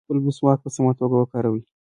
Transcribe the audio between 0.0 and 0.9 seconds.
خپل مسواک په